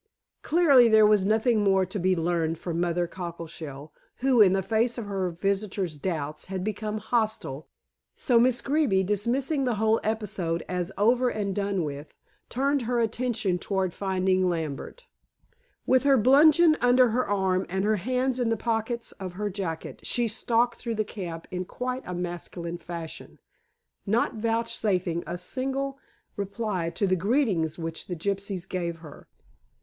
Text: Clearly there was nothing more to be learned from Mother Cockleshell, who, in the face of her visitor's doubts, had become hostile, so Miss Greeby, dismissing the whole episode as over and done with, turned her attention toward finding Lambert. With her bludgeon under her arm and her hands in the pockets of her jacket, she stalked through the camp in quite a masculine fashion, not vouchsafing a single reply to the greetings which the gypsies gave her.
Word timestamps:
Clearly 0.41 0.87
there 0.89 1.05
was 1.05 1.25
nothing 1.25 1.59
more 1.63 1.85
to 1.85 1.99
be 1.99 2.15
learned 2.15 2.57
from 2.57 2.79
Mother 2.81 3.07
Cockleshell, 3.07 3.93
who, 4.15 4.41
in 4.41 4.53
the 4.53 4.63
face 4.63 4.97
of 4.97 5.05
her 5.05 5.29
visitor's 5.29 5.95
doubts, 5.95 6.45
had 6.45 6.63
become 6.63 6.97
hostile, 6.97 7.67
so 8.15 8.39
Miss 8.39 8.61
Greeby, 8.61 9.03
dismissing 9.03 9.63
the 9.63 9.75
whole 9.75 9.99
episode 10.03 10.65
as 10.67 10.91
over 10.97 11.29
and 11.29 11.55
done 11.55 11.83
with, 11.83 12.15
turned 12.49 12.81
her 12.81 12.99
attention 12.99 13.59
toward 13.59 13.93
finding 13.93 14.49
Lambert. 14.49 15.05
With 15.85 16.01
her 16.01 16.17
bludgeon 16.17 16.77
under 16.81 17.09
her 17.09 17.27
arm 17.29 17.67
and 17.69 17.85
her 17.85 17.97
hands 17.97 18.39
in 18.39 18.49
the 18.49 18.57
pockets 18.57 19.11
of 19.11 19.33
her 19.33 19.51
jacket, 19.51 19.99
she 20.01 20.27
stalked 20.27 20.79
through 20.79 20.95
the 20.95 21.03
camp 21.05 21.47
in 21.51 21.63
quite 21.63 22.01
a 22.07 22.15
masculine 22.15 22.79
fashion, 22.79 23.37
not 24.07 24.33
vouchsafing 24.37 25.23
a 25.27 25.37
single 25.37 25.99
reply 26.37 26.89
to 26.89 27.05
the 27.05 27.15
greetings 27.15 27.77
which 27.77 28.07
the 28.07 28.15
gypsies 28.15 28.67
gave 28.67 28.97
her. 29.05 29.27